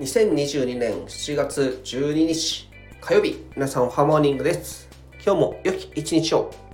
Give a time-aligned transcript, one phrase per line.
[0.00, 2.70] 2022年7月12日
[3.02, 4.88] 火曜日皆さんおはモーニングです。
[5.22, 6.69] 今日も良き一日を。